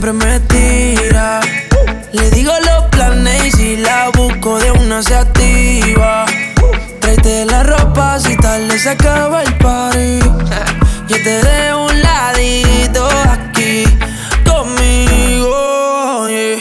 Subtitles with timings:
[0.00, 1.40] siempre me tira.
[2.12, 6.24] Le digo los planes y si la busco de una se activa.
[7.00, 10.20] Tráete la ropa si tarde se acaba el party.
[11.08, 13.84] Yo te dejo un ladito aquí
[14.48, 16.28] conmigo.
[16.28, 16.58] yeah.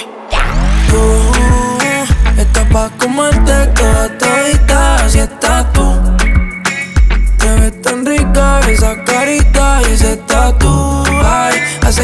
[0.90, 6.18] Tú estás pa' comerte toda todita si estás tú.
[7.38, 10.79] Te ves tan rica esa carita y ese tatu.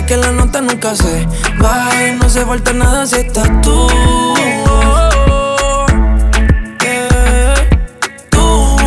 [0.06, 1.28] Hace que la nota nunca se
[1.58, 2.16] baje.
[2.22, 3.88] No se falta nada si estás tú.
[6.80, 7.56] Yeah.
[8.30, 8.78] Tú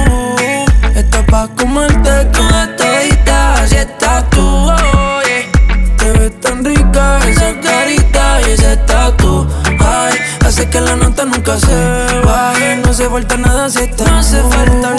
[0.95, 4.47] estás pa' comerte toda todita si estás tú.
[4.47, 5.97] Oh, yeah.
[5.97, 9.45] Te ves tan rica esa carita y ese tatu.
[9.81, 12.77] Ay, hace que la nota nunca se baje.
[12.77, 14.98] No se falta nada si estás No falta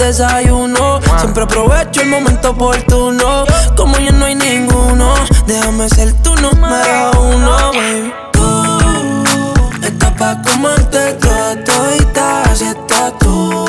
[0.00, 1.00] desayuno.
[1.18, 3.44] Siempre aprovecho el momento oportuno.
[3.76, 5.14] Como ya no hay ninguno,
[5.46, 8.12] déjame ser tu número uno, baby.
[8.32, 13.64] Tú estás pa' comerte toda todita, así estás tú.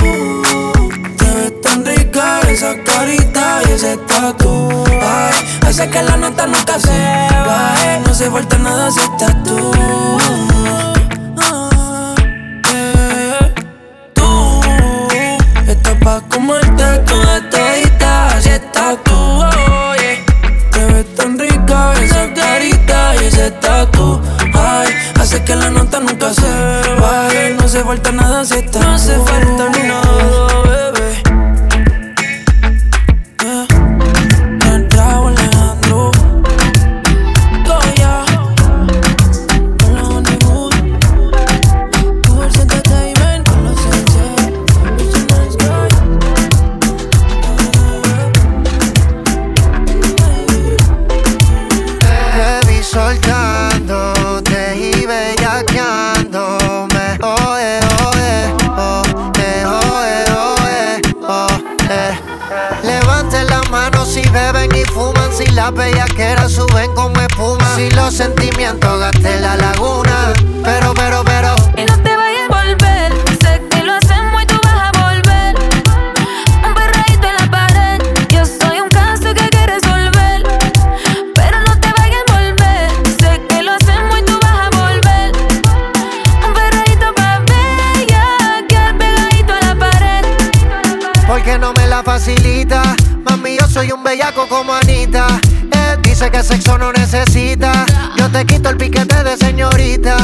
[1.18, 4.84] Te ves tan rica esa carita y ese tatu.
[4.90, 5.34] Ay,
[5.68, 8.00] hace que la nota nunca se baje.
[8.06, 9.72] No se falta nada si estás tú.
[16.12, 19.14] Pa' comerte toda todita si estás tú.
[19.14, 19.94] Oh.
[20.72, 24.22] Te ves tan rica esa carita y ese tatu.
[24.54, 26.52] Ay, hace que la nota nunca se
[27.00, 27.56] baje.
[27.58, 28.62] No se falta nada si
[65.74, 67.76] Las suben como espuma.
[67.76, 69.91] Si los sentimientos gasté la laguna.
[96.44, 97.86] Sexo no necesita.
[98.18, 100.18] Yo te quito el piquete de señorita.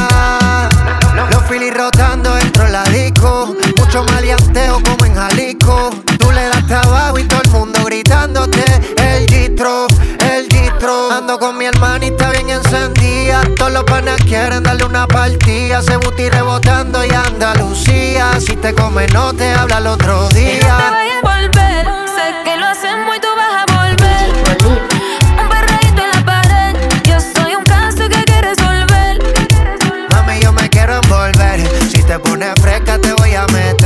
[1.30, 3.54] Los filis rotando dentro de la disco.
[3.76, 5.90] Mucho maleanteo como en Jalisco.
[6.18, 8.64] Tú le das trabajo y todo el mundo gritándote.
[8.96, 9.86] El distro,
[10.20, 11.10] el distro.
[11.12, 13.42] Ando con mi hermanita bien encendida.
[13.56, 15.82] Todos los panas quieren darle una partida.
[15.82, 18.40] Se buti rebotando y Andalucía.
[18.40, 20.90] Si te come, no te habla el otro Y no te día.
[20.90, 21.97] vayas a volver.
[32.38, 33.77] Pones fresca, te voy a meter.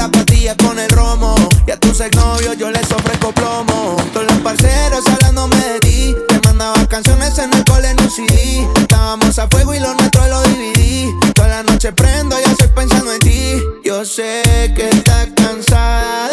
[0.00, 1.34] Las pastillas con el romo.
[1.66, 3.96] Y a tus exnovios yo les ofrezco plomo.
[4.14, 6.16] Todos los parceros hablándome de ti.
[6.26, 8.66] Te mandaba canciones en el cole en un CD.
[8.76, 11.12] Estábamos a fuego y lo nuestro lo dividí.
[11.34, 13.62] Toda la noche prendo, ya estoy pensando en ti.
[13.84, 16.29] Yo sé que estás cansada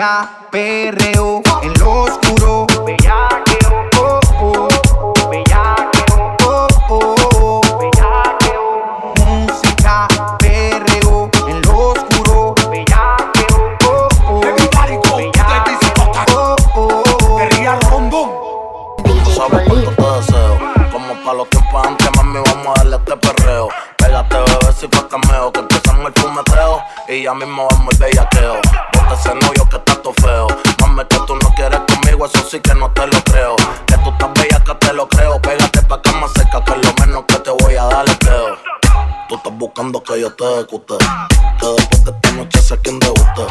[0.00, 2.66] Perreo, en lo oscuro.
[2.86, 5.28] Bellaqueo, oh, oh.
[5.28, 7.60] Bellaqueo, oh, oh.
[7.78, 9.12] Bellaqueo.
[9.26, 12.54] Música, perreo, en lo oscuro.
[12.70, 14.40] Bellaqueo, oh, oh.
[14.40, 15.76] Bellaqueo,
[16.34, 17.36] oh, oh.
[19.04, 20.58] DJ sabes cuánto te deseo.
[20.92, 23.68] Como pa' los tiempos antes, mami, vamos a darle este perreo.
[23.98, 25.52] Pégate, bebé, si fue cameo.
[25.52, 28.54] Que empezamos el fumeteo y ya mismo vamos el bellaqueo.
[28.94, 30.46] Bota ese novio que está todo feo.
[30.80, 33.56] Mami, que tú no quieres conmigo, eso sí que no te lo creo.
[33.86, 35.40] Que tú estás bella, que te lo creo.
[35.40, 38.56] Pégate pa' acá más cerca, que lo menos que te voy a dar es creo.
[39.28, 40.94] Tú estás buscando que yo te ejecute.
[41.58, 43.42] Que después de esta noche sé quién debuste.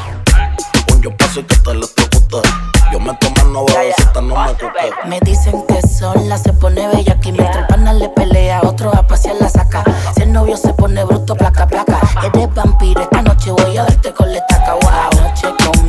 [0.91, 2.49] Un yo paso y que te electrocute.
[2.91, 4.91] Yo me tomo no bebecita, no me cuque.
[5.05, 9.05] Me dicen que sola se pone bella aquí mientras el pana le pelea, otro a
[9.05, 9.83] pasear la saca.
[10.15, 11.99] Si el novio se pone bruto, placa, placa.
[12.23, 14.73] Eres vampiro, esta noche voy a darte con la estaca.
[14.73, 15.08] Wow,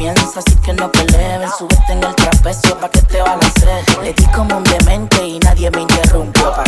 [0.00, 1.42] comienza, así que no peleen.
[1.59, 3.85] Súbete en el trapecio pa' que te balancee.
[4.02, 6.52] Le di como un demente y nadie me interrumpió.
[6.54, 6.64] Pa'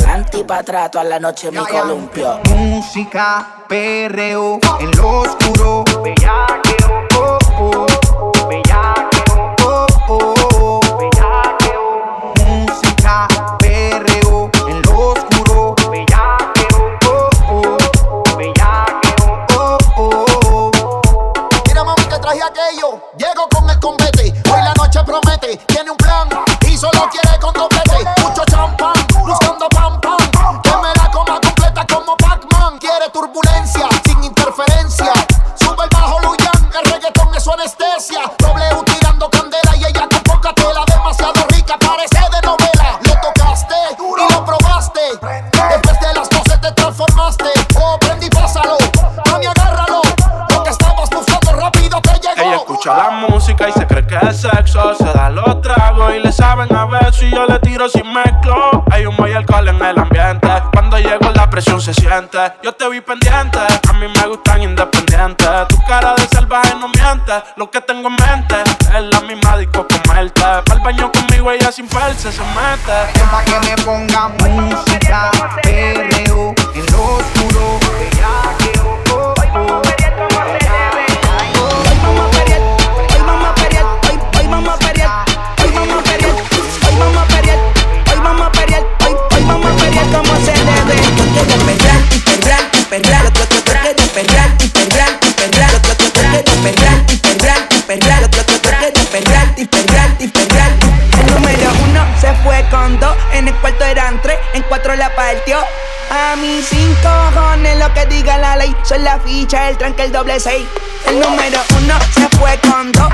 [0.46, 2.40] para atrás toda la noche me columpio.
[2.50, 5.84] Música, perreo, en lo oscuro.
[6.02, 6.41] Bellaqueo,
[48.00, 48.76] prendí, pásalo.
[49.26, 50.02] Agárralo.
[50.50, 52.42] Lo que estabas buscando rápido te llegó.
[52.42, 54.94] Ella escucha la música y se cree que es sexo.
[54.94, 57.24] Se da los tragos y le saben a beso.
[57.24, 58.84] Y yo le tiro sin mezclo.
[58.90, 60.48] Hay humo y alcohol en el ambiente.
[60.72, 62.38] Cuando llego la presión se siente.
[62.62, 63.58] Yo te vi pendiente.
[63.58, 65.68] A mí me gustan independientes.
[65.68, 66.91] Tu cara de salvaje no
[67.56, 70.40] Lo que tengo en mente es la misma disco comerte.
[70.64, 73.12] Pa'l baño conmigo ella sin perse se mete.
[73.14, 75.30] Es pa' que me ponga música,
[75.62, 78.11] perreo, en lo oscuro.
[109.40, 110.66] El tranque, el doble seis.
[111.08, 113.11] El número uno se fue con dos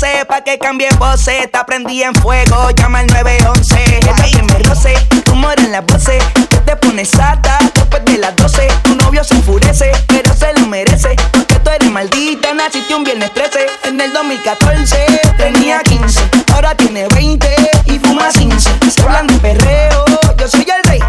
[0.00, 1.50] pa' que cambie voces.
[1.50, 4.94] Te prendí en fuego, llama al 911 Esta que me roce,
[5.32, 6.22] humor en las voces
[6.64, 11.16] te pones sata, después de las 12 Tu novio se enfurece, pero se lo merece.
[11.32, 16.20] Porque tú eres maldita, naciste un viernes 13 En el 2014 tenía 15
[16.52, 17.48] Ahora tiene 20
[17.86, 20.04] y fuma 15 Se hablan de perreo,
[20.38, 21.00] yo soy el rey.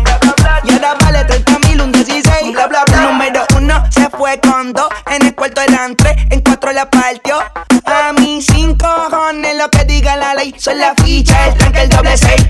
[0.64, 3.02] Y ahora vale 30 mil, un 16 Bla bla bla.
[3.02, 7.38] Número uno se fue con dos En el cuarto eran tres, en cuatro la partió
[10.58, 12.46] Son la ficha, el tranque, el doble seis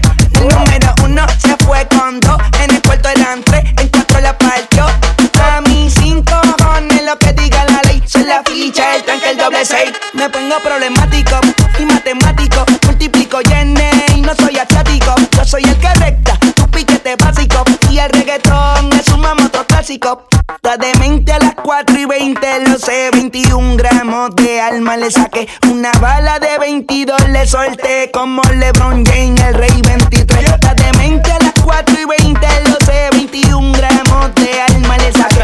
[9.60, 9.92] doble seis.
[10.13, 11.39] Me pongo problemático
[11.80, 12.66] y matemático.
[12.86, 15.16] Multiplico yenes y no soy asiático.
[15.36, 17.63] Yo soy el que recta, tu piquete básico.
[17.89, 20.28] Y el reggaetón es un otro clásico.
[20.56, 23.10] Está demente a las 4 y 20, lo sé.
[23.12, 25.48] 21 gramos de alma le saqué.
[25.70, 28.12] Una bala de 22 le solté.
[28.12, 33.10] Como LeBron James, el rey 23 Está demente a las 4 y 20, lo sé.
[33.12, 35.38] 21 gramos de alma le saqué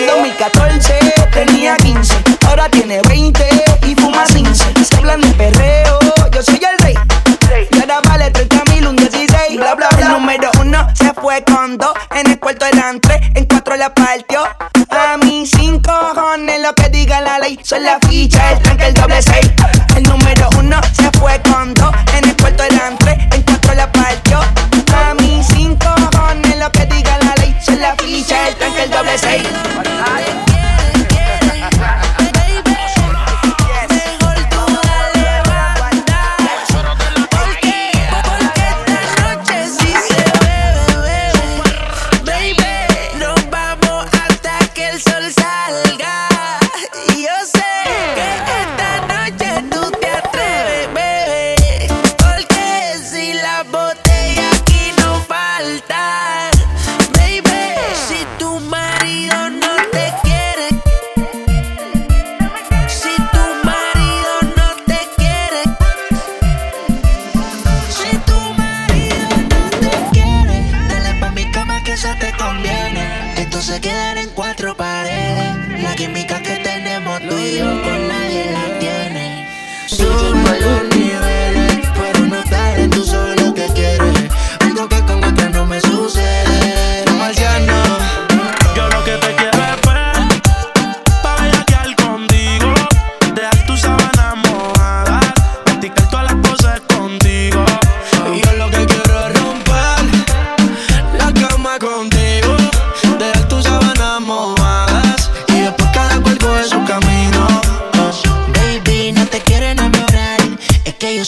[0.00, 0.98] el 2014
[1.32, 2.14] tenía 15
[2.46, 3.44] Ahora tiene 20
[3.86, 5.98] y fuma 15 Se hablan de perreo,
[6.32, 6.94] yo soy el rey.
[7.70, 9.98] Y ahora vale 30 mil, un 16 Bla bla bla.
[9.98, 13.92] El número uno se fue con dos En el cuarto eran tres, en cuatro la
[13.94, 14.42] partió.
[14.90, 18.94] A mí sin cojones lo que diga la ley Son la ficha, el tranque, el
[18.94, 19.50] doble seis.
[19.96, 21.94] El número uno se fue con dos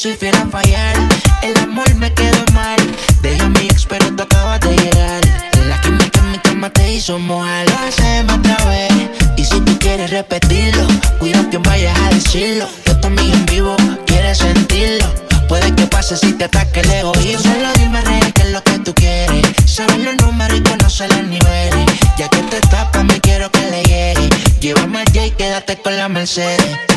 [0.02, 0.97] soy fiel a fallar.
[1.42, 2.76] El amor me quedó mal.
[3.23, 5.21] Deja mi ex, pero tú acabas de llegar.
[5.68, 7.68] La química en mi cama te hizo mojar.
[7.68, 8.92] Lo hacemos otra vez.
[9.37, 10.88] Y si tú quieres repetirlo,
[11.21, 12.68] cuida que vayas a decirlo.
[12.85, 15.06] Yo también en vivo, quieres sentirlo.
[15.49, 17.52] Puede que pase si te ataque el egoísmo.
[17.52, 19.47] Solo dime real que es lo que tú quieres.
[19.66, 21.87] Sabes los números y conoce los niveles.
[22.18, 24.28] Ya que te tapas, me quiero que le llegue.
[24.59, 26.91] Llévame al J y quédate con la Mercedes.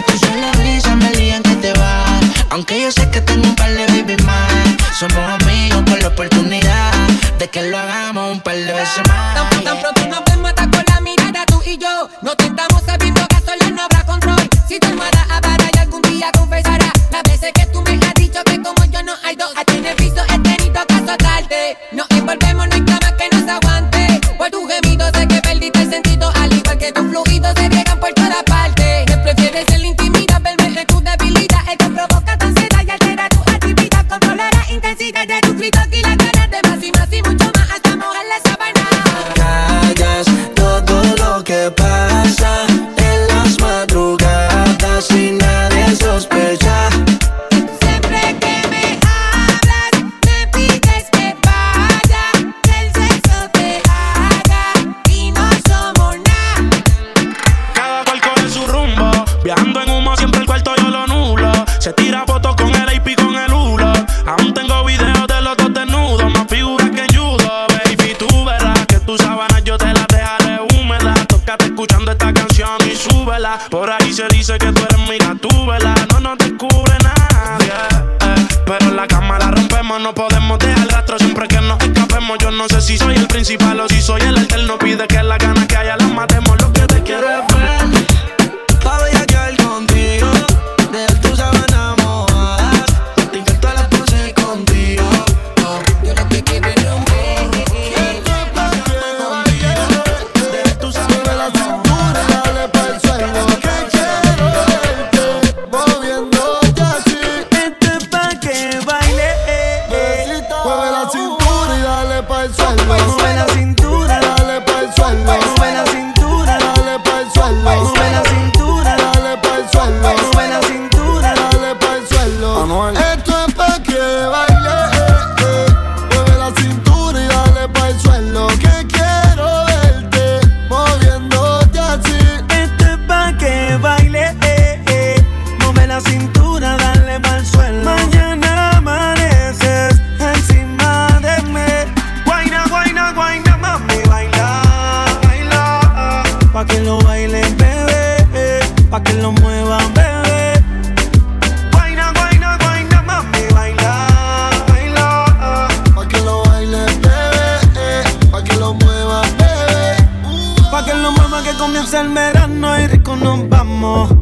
[2.55, 3.04] Aunque yo sé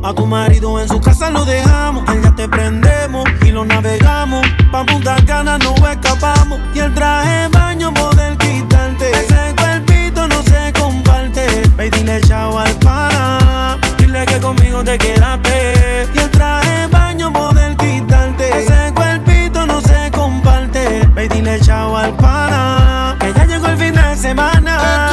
[0.05, 4.45] A tu marido en su casa lo dejamos, allá te prendemos y lo navegamos.
[4.69, 9.11] Pa' Punta ganas no escapamos y el traje baño poder quitarte.
[9.11, 11.47] Ese cuerpito no se comparte.
[11.77, 16.09] Ve dile chao al pana, dile que conmigo te quedaste.
[16.13, 18.59] Y el traje baño poder quitarte.
[18.59, 21.07] Ese cuerpito no se comparte.
[21.13, 25.12] Ve dile chao al pana, que ya llegó el fin de semana.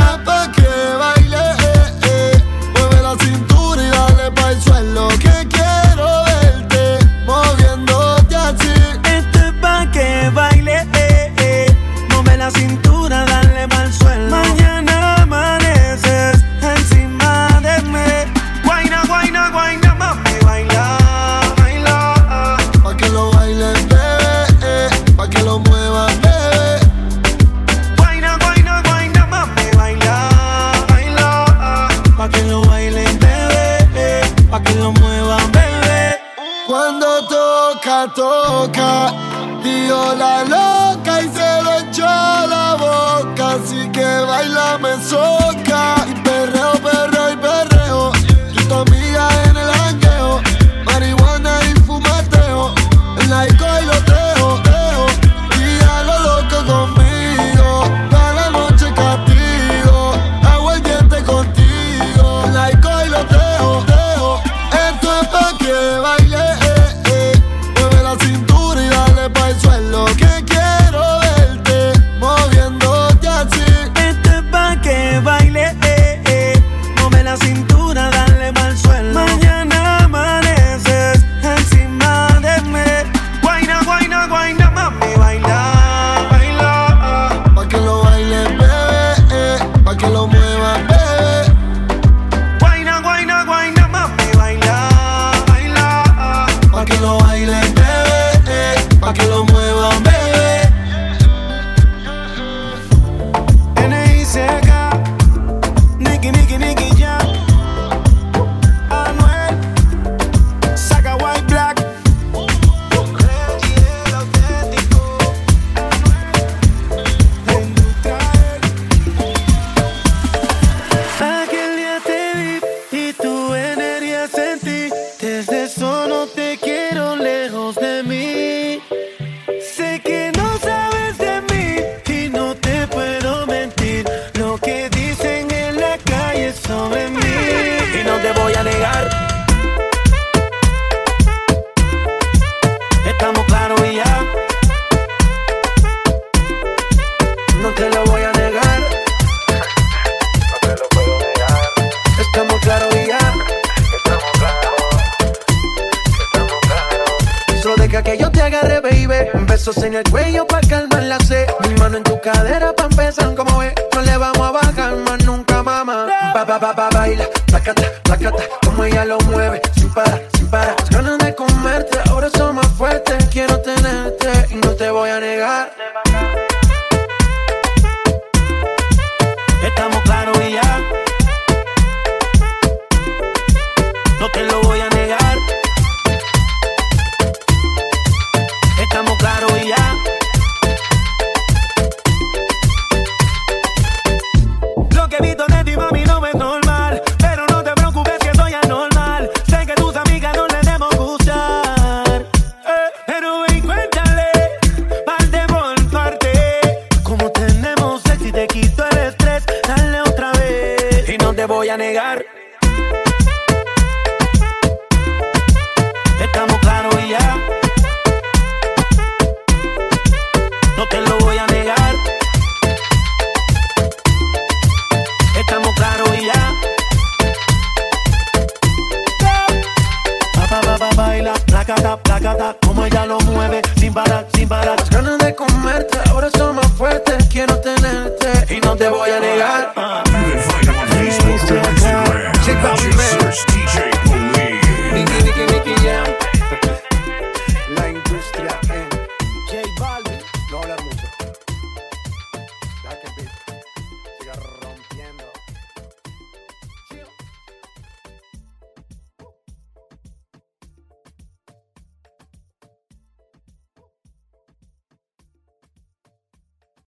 [44.18, 46.19] el bailame soca